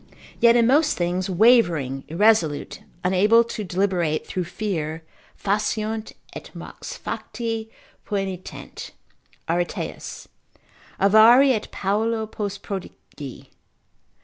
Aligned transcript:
Yet 0.39 0.55
in 0.55 0.65
most 0.65 0.97
things 0.97 1.29
wavering, 1.29 2.05
irresolute, 2.07 2.81
unable 3.03 3.43
to 3.43 3.63
deliberate, 3.63 4.25
through 4.25 4.45
fear, 4.45 5.03
faciunt, 5.37 6.13
et 6.33 6.49
mox 6.55 6.97
facti 6.97 7.69
poenitent 8.07 8.89
(Areteus) 9.47 10.25
avari, 10.99 11.53
et 11.53 11.69
paulo 11.71 12.25
post 12.25 12.63
prodigi. 12.63 13.49